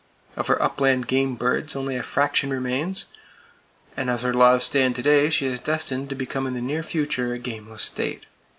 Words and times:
Of 0.35 0.47
her 0.47 0.59
upland 0.59 1.05
game 1.05 1.35
birds, 1.35 1.75
only 1.75 1.95
a 1.95 2.01
fraction 2.01 2.49
remains, 2.49 3.05
and 3.95 4.09
as 4.09 4.23
her 4.23 4.33
laws 4.33 4.63
stand 4.63 4.95
to 4.95 5.03
day, 5.03 5.29
she 5.29 5.45
is 5.45 5.59
destined 5.59 6.09
to 6.09 6.15
become 6.15 6.47
in 6.47 6.55
the 6.55 6.59
near 6.59 6.81
future 6.81 7.33
a 7.33 7.37
gameless 7.37 7.83
state. 7.83 8.23